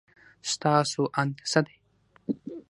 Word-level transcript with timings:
ستاسو 0.51 1.03
اند 1.19 1.33
څه 1.51 1.59
دی؟ 1.65 1.75